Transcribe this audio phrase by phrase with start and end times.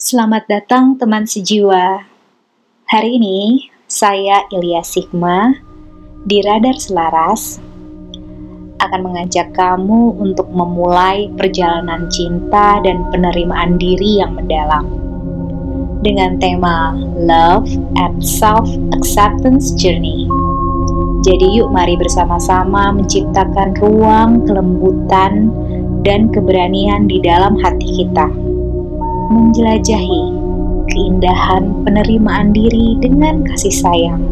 [0.00, 2.08] Selamat datang teman sejiwa.
[2.88, 5.52] Hari ini saya Ilya Sigma
[6.24, 7.60] di Radar Selaras
[8.80, 14.88] akan mengajak kamu untuk memulai perjalanan cinta dan penerimaan diri yang mendalam
[16.00, 17.68] dengan tema Love
[18.00, 20.24] and Self Acceptance Journey.
[21.28, 25.52] Jadi yuk mari bersama-sama menciptakan ruang kelembutan
[26.08, 28.49] dan keberanian di dalam hati kita
[29.30, 30.22] menjelajahi
[30.90, 34.22] keindahan penerimaan diri dengan kasih sayang.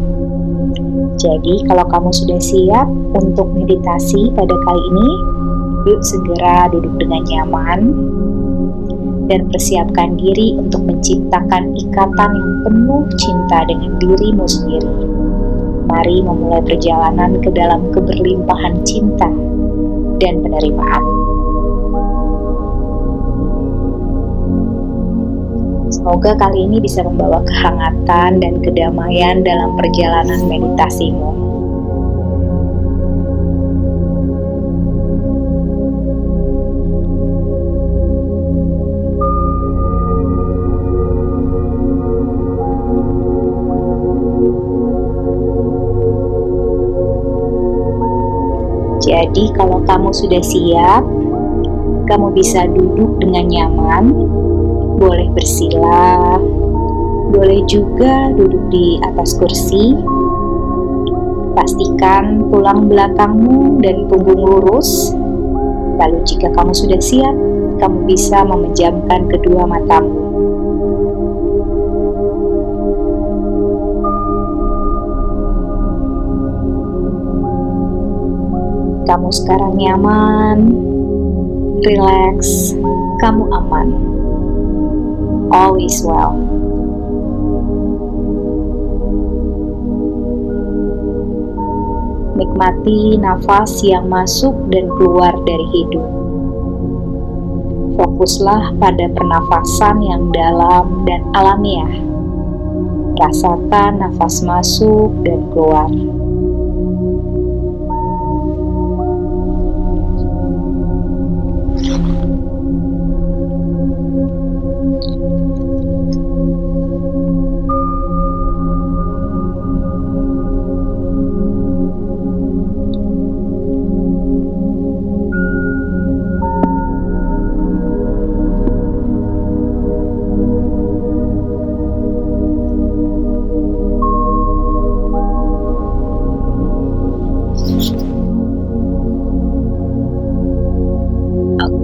[1.19, 5.09] Jadi, kalau kamu sudah siap untuk meditasi pada kali ini,
[5.87, 7.79] yuk segera duduk dengan nyaman
[9.31, 14.91] dan persiapkan diri untuk menciptakan ikatan yang penuh cinta dengan dirimu sendiri.
[15.87, 19.29] Mari memulai perjalanan ke dalam keberlimpahan cinta
[20.19, 21.18] dan penerimaan.
[25.99, 31.35] Semoga kali ini bisa membawa kehangatan dan kedamaian dalam perjalanan meditasimu.
[49.03, 51.03] Jadi, kalau kamu sudah siap,
[52.07, 54.15] kamu bisa duduk dengan nyaman
[54.99, 56.35] boleh bersila,
[57.31, 59.95] boleh juga duduk di atas kursi.
[61.55, 65.15] Pastikan tulang belakangmu dan punggung lurus.
[65.99, 67.35] Lalu jika kamu sudah siap,
[67.79, 70.27] kamu bisa memejamkan kedua matamu.
[79.07, 80.57] Kamu sekarang nyaman,
[81.81, 82.71] relax,
[83.19, 84.18] kamu aman
[85.51, 86.37] all is well.
[92.39, 96.07] Nikmati nafas yang masuk dan keluar dari hidup.
[97.99, 101.99] Fokuslah pada pernafasan yang dalam dan alamiah.
[103.19, 105.91] Rasakan nafas masuk dan keluar.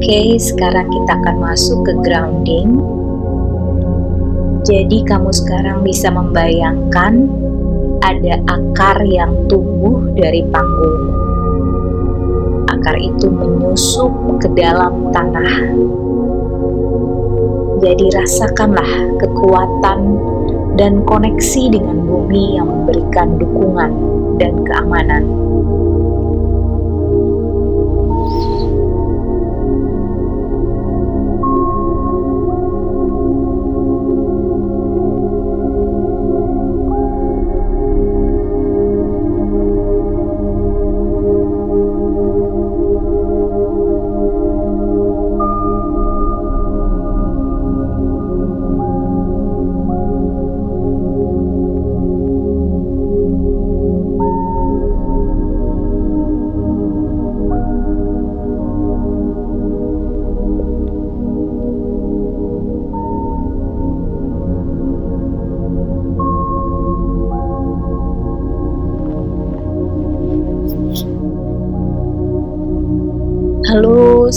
[0.06, 2.78] Oke, sekarang kita akan masuk ke grounding.
[4.62, 7.26] Jadi, kamu sekarang bisa membayangkan
[8.06, 11.10] ada akar yang tumbuh dari panggung.
[12.70, 14.14] Akar itu menyusup
[14.46, 15.74] ke dalam tanah.
[17.82, 20.22] Jadi, rasakanlah kekuatan
[20.78, 23.90] dan koneksi dengan bumi yang memberikan dukungan
[24.38, 25.45] dan keamanan.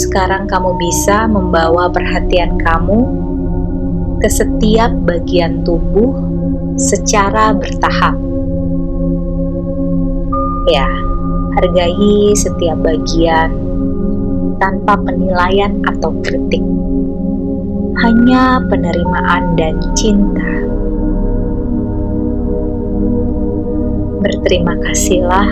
[0.09, 3.05] Sekarang kamu bisa membawa perhatian kamu
[4.25, 6.17] ke setiap bagian tubuh
[6.81, 8.17] secara bertahap.
[10.73, 10.89] Ya,
[11.61, 13.53] hargai setiap bagian
[14.57, 16.65] tanpa penilaian atau kritik.
[18.01, 20.51] Hanya penerimaan dan cinta.
[24.25, 25.49] Berterima kasihlah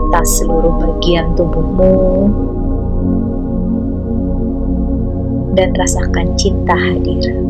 [0.00, 1.94] atas seluruh bagian tubuhmu
[5.60, 7.49] dan rasakan cinta hadir.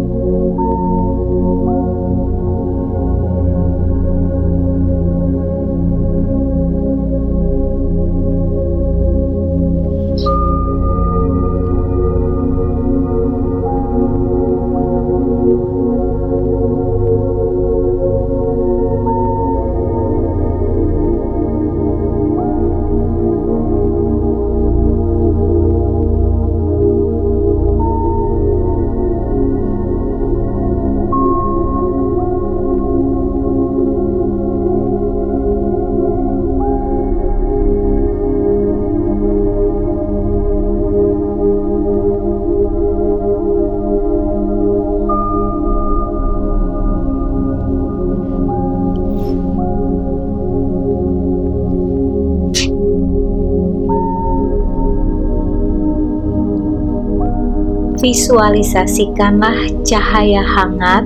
[58.00, 61.04] Visualisasikanlah cahaya hangat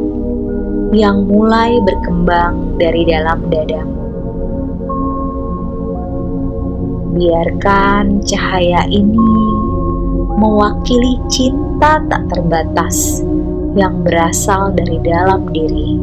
[0.95, 3.99] yang mulai berkembang dari dalam dadamu.
[7.19, 9.35] Biarkan cahaya ini
[10.39, 13.27] mewakili cinta tak terbatas
[13.75, 15.99] yang berasal dari dalam diri.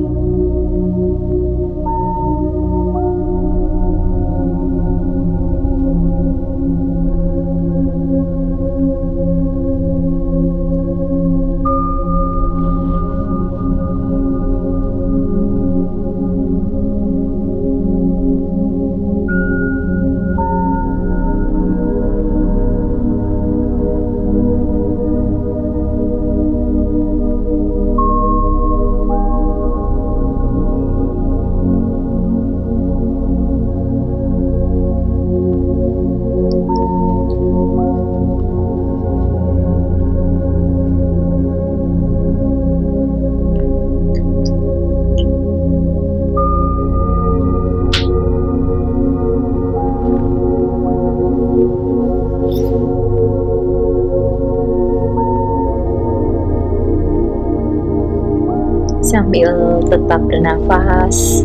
[59.92, 61.44] Tetap bernafas.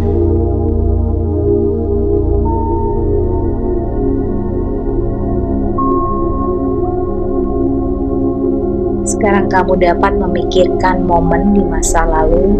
[9.07, 12.55] Sekarang kamu dapat memikirkan momen di masa lalu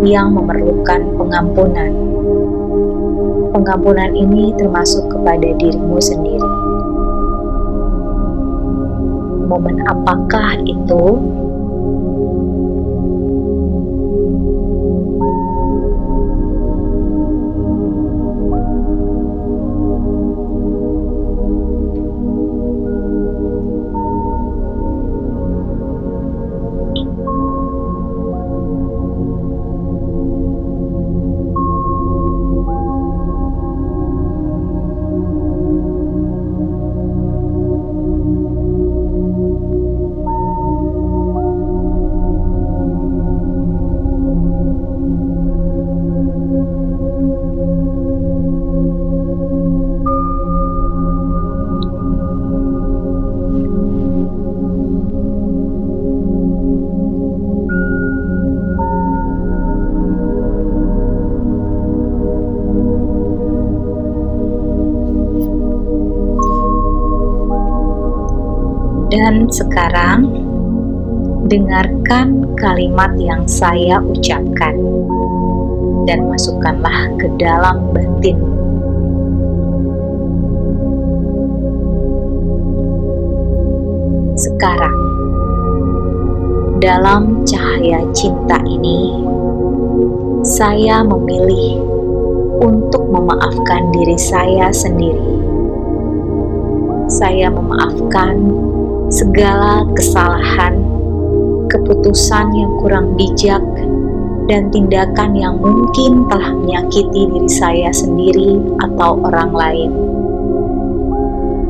[0.00, 1.92] yang memerlukan pengampunan.
[3.52, 6.52] Pengampunan ini termasuk kepada dirimu sendiri.
[9.44, 11.31] Momen apakah itu?
[71.52, 74.72] Dengarkan kalimat yang saya ucapkan
[76.08, 78.40] dan masukkanlah ke dalam batin.
[84.32, 84.96] Sekarang,
[86.80, 89.20] dalam cahaya cinta ini,
[90.48, 91.84] saya memilih
[92.64, 95.36] untuk memaafkan diri saya sendiri.
[97.12, 98.40] Saya memaafkan
[99.12, 100.81] segala kesalahan,
[101.72, 103.64] keputusan yang kurang bijak,
[104.46, 109.90] dan tindakan yang mungkin telah menyakiti diri saya sendiri atau orang lain.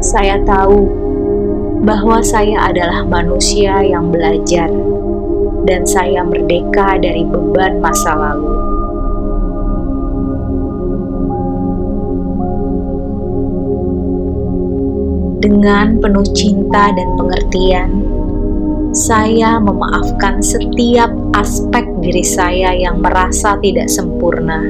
[0.03, 0.83] Saya tahu
[1.87, 4.67] bahwa saya adalah manusia yang belajar,
[5.63, 8.51] dan saya merdeka dari beban masa lalu.
[15.43, 18.02] Dengan penuh cinta dan pengertian,
[18.93, 24.61] saya memaafkan setiap aspek diri saya yang merasa tidak sempurna.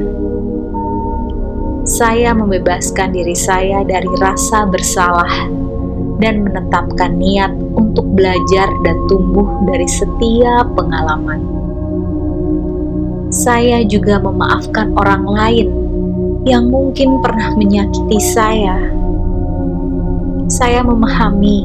[1.83, 5.51] Saya membebaskan diri saya dari rasa bersalah
[6.23, 11.43] dan menetapkan niat untuk belajar dan tumbuh dari setiap pengalaman.
[13.35, 15.69] Saya juga memaafkan orang lain
[16.47, 19.03] yang mungkin pernah menyakiti saya
[20.53, 21.65] saya memahami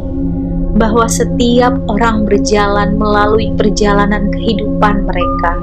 [0.77, 5.53] bahwa setiap orang berjalan melalui perjalanan kehidupan mereka,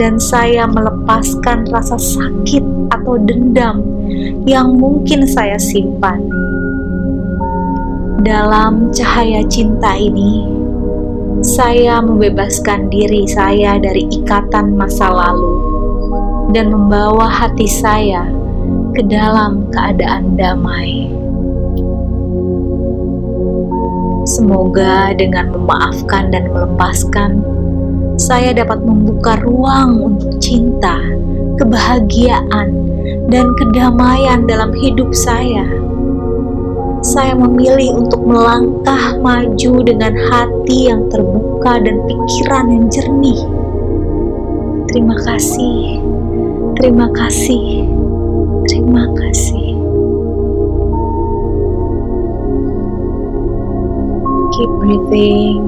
[0.00, 3.84] dan saya melepaskan rasa sakit atau dendam
[4.48, 6.26] yang mungkin saya simpan.
[8.24, 10.48] Dalam cahaya cinta ini,
[11.44, 15.54] saya membebaskan diri saya dari ikatan masa lalu
[16.50, 18.26] dan membawa hati saya
[18.96, 21.13] ke dalam keadaan damai.
[24.24, 27.44] Semoga dengan memaafkan dan melepaskan,
[28.16, 30.96] saya dapat membuka ruang untuk cinta,
[31.60, 32.72] kebahagiaan,
[33.28, 35.68] dan kedamaian dalam hidup saya.
[37.04, 43.44] saya memilih untuk melangkah maju dengan hati yang terbuka dan pikiran yang jernih.
[44.88, 46.00] Terima kasih,
[46.80, 47.84] terima kasih,
[48.64, 49.43] terima kasih.
[54.84, 55.64] Breathing.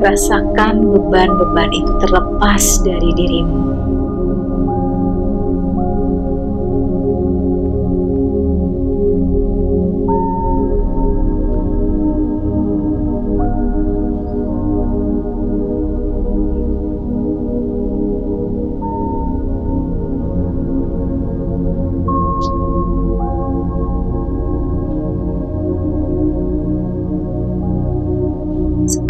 [0.00, 3.99] Rasakan beban-beban itu terlepas dari dirimu.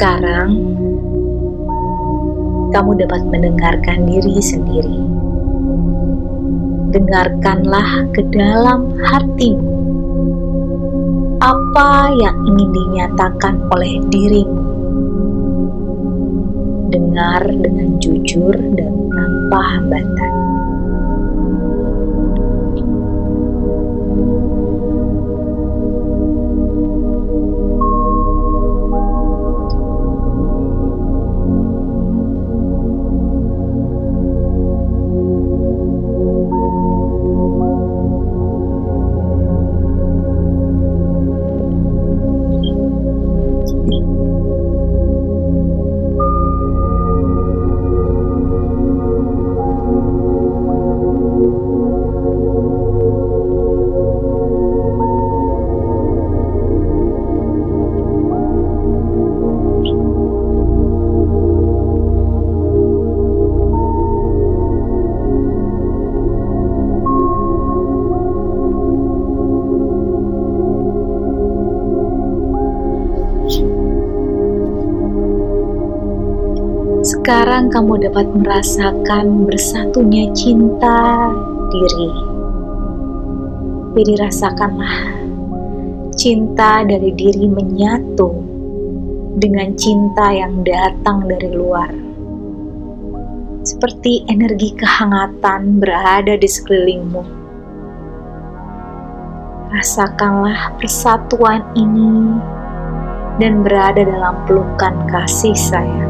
[0.00, 0.56] Sekarang,
[2.72, 4.96] kamu dapat mendengarkan diri sendiri.
[6.88, 9.60] Dengarkanlah ke dalam hatimu
[11.44, 14.64] apa yang ingin dinyatakan oleh dirimu.
[16.88, 20.39] Dengar dengan jujur dan tanpa hambatan.
[77.30, 81.30] Sekarang kamu dapat merasakan bersatunya cinta
[81.70, 82.10] diri.
[83.94, 84.96] Jadi rasakanlah
[86.18, 88.34] cinta dari diri menyatu
[89.38, 91.94] dengan cinta yang datang dari luar.
[93.62, 97.22] Seperti energi kehangatan berada di sekelilingmu.
[99.70, 102.42] Rasakanlah persatuan ini
[103.38, 106.09] dan berada dalam pelukan kasih sayang.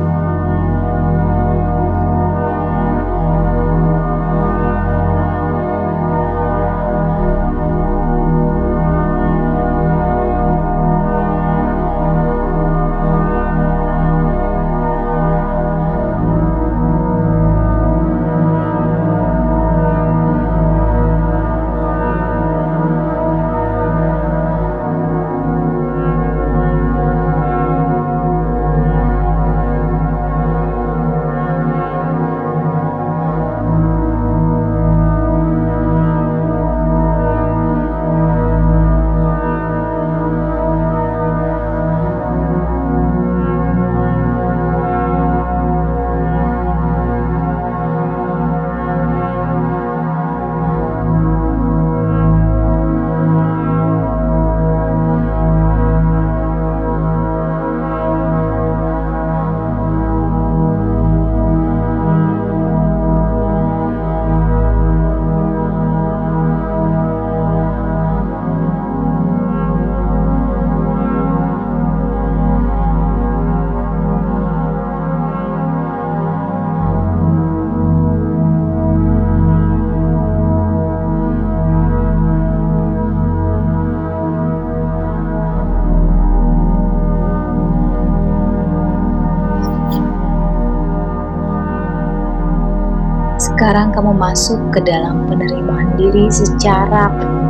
[94.21, 97.49] Masuk ke dalam penerimaan diri secara penuh.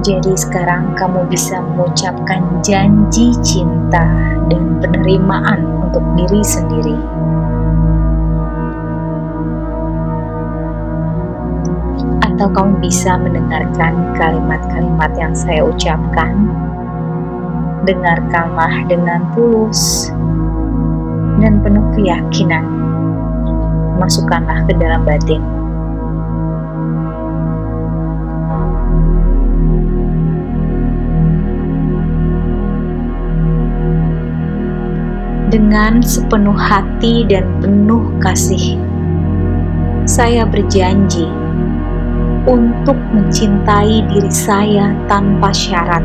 [0.00, 4.08] Jadi sekarang kamu bisa mengucapkan janji cinta
[4.48, 6.96] dan penerimaan untuk diri sendiri.
[12.24, 16.48] Atau kamu bisa mendengarkan kalimat-kalimat yang saya ucapkan.
[17.84, 20.08] Dengarkanlah dengan tulus
[21.42, 22.77] dan penuh keyakinan
[23.98, 25.42] masukkanlah ke dalam batin.
[35.48, 38.76] dengan sepenuh hati dan penuh kasih.
[40.04, 41.24] Saya berjanji
[42.48, 46.04] untuk mencintai diri saya tanpa syarat.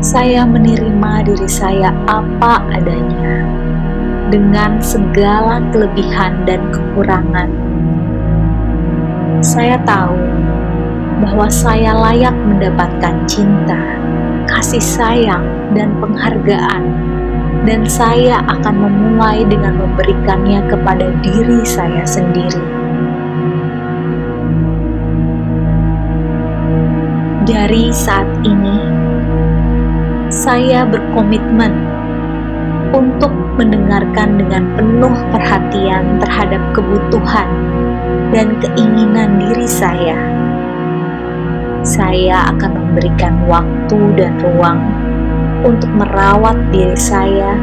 [0.00, 3.44] Saya menerima diri saya apa adanya,
[4.30, 7.50] dengan segala kelebihan dan kekurangan.
[9.42, 10.16] Saya tahu
[11.20, 13.98] bahwa saya layak mendapatkan cinta,
[14.48, 15.44] kasih sayang,
[15.74, 16.82] dan penghargaan
[17.68, 22.62] dan saya akan memulai dengan memberikannya kepada diri saya sendiri.
[27.44, 28.78] Dari saat ini,
[30.30, 31.74] saya berkomitmen
[32.94, 37.48] untuk mendengarkan dengan penuh perhatian terhadap kebutuhan
[38.30, 40.18] dan keinginan diri saya.
[41.80, 44.80] Saya akan memberikan waktu dan ruang
[45.64, 47.56] untuk merawat diri saya,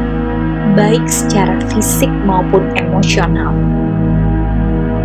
[0.74, 3.54] baik secara fisik maupun emosional.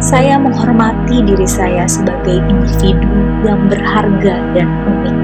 [0.03, 3.07] Saya menghormati diri saya sebagai individu
[3.47, 5.19] yang berharga dan unik.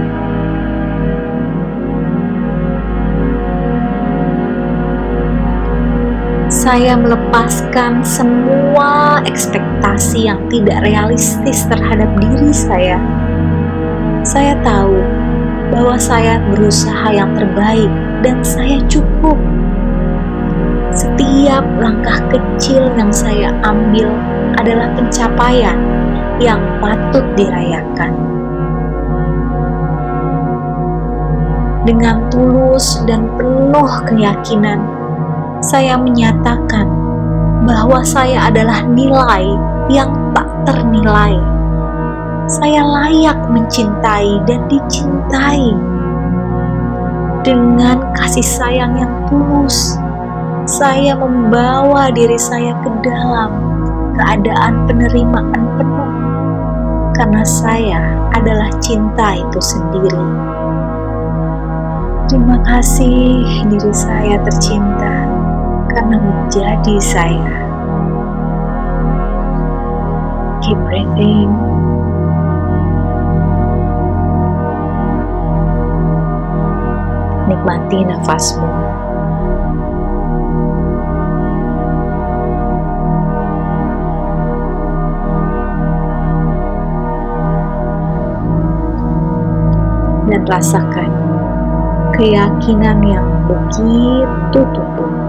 [6.68, 13.00] Saya melepaskan semua ekspektasi yang tidak realistis terhadap diri saya.
[14.20, 15.00] Saya tahu
[15.72, 17.88] bahwa saya berusaha yang terbaik
[18.20, 19.40] dan saya cukup.
[20.92, 24.12] Setiap langkah kecil yang saya ambil
[24.60, 25.80] adalah pencapaian
[26.36, 28.12] yang patut dirayakan.
[31.88, 34.97] Dengan tulus dan penuh keyakinan,
[35.60, 36.86] saya menyatakan
[37.66, 39.44] bahwa saya adalah nilai
[39.90, 41.36] yang tak ternilai
[42.48, 45.68] saya layak mencintai dan dicintai
[47.44, 50.00] dengan kasih sayang yang tulus.
[50.64, 53.52] Saya membawa diri saya ke dalam
[54.16, 56.12] keadaan penerimaan penuh
[57.20, 58.00] karena saya
[58.32, 60.24] adalah cinta itu sendiri.
[62.32, 65.17] Terima kasih diri saya tercinta
[65.92, 67.52] karena menjadi saya.
[70.64, 71.50] Keep breathing.
[77.48, 78.68] nikmati nafasmu.
[90.28, 91.10] Dan rasakan
[92.12, 95.27] keyakinan yang begitu tumbuh.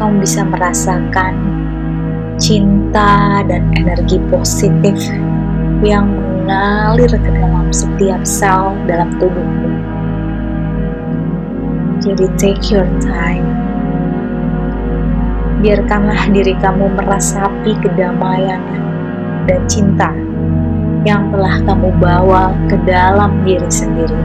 [0.00, 1.36] Kamu bisa merasakan
[2.40, 4.96] cinta dan energi positif
[5.84, 9.68] yang mengalir ke dalam setiap sel dalam tubuhmu.
[12.00, 13.44] Jadi take your time.
[15.60, 18.64] Biarkanlah diri kamu merasapi kedamaian
[19.44, 20.08] dan cinta
[21.04, 24.16] yang telah kamu bawa ke dalam diri sendiri.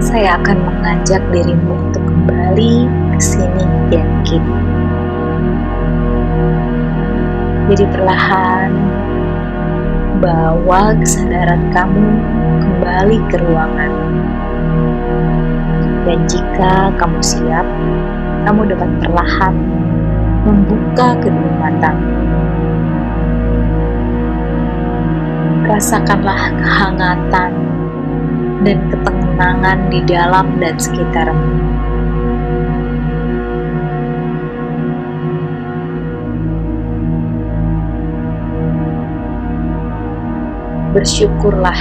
[0.00, 4.60] Sekarang saya akan mengajak dirimu untuk kembali ke sini dan kini.
[7.68, 8.72] Jadi perlahan
[10.24, 12.06] bawa kesadaran kamu
[12.64, 13.92] kembali ke ruangan.
[16.08, 17.68] Dan jika kamu siap,
[18.48, 19.52] kamu dapat perlahan
[20.48, 22.08] membuka kedua matamu.
[25.68, 27.52] Rasakanlah kehangatan
[28.64, 28.78] dan
[29.40, 31.48] ketenangan di dalam dan sekitarmu.
[40.92, 41.80] Bersyukurlah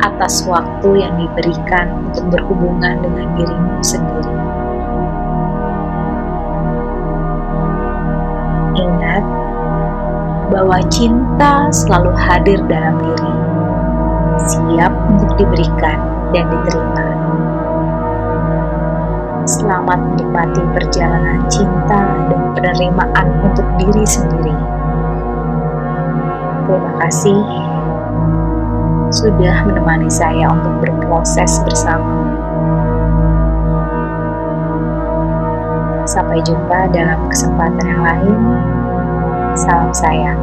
[0.00, 4.36] atas waktu yang diberikan untuk berhubungan dengan dirimu sendiri.
[8.80, 9.24] Ingat
[10.48, 13.34] bahwa cinta selalu hadir dalam diri,
[14.48, 17.06] siap untuk diberikan dan diterima.
[19.50, 24.54] Selamat menikmati perjalanan cinta dan penerimaan untuk diri sendiri.
[26.70, 27.40] Terima kasih
[29.10, 32.30] sudah menemani saya untuk berproses bersama.
[36.06, 38.38] Sampai jumpa dalam kesempatan yang lain.
[39.58, 40.38] Salam sayang.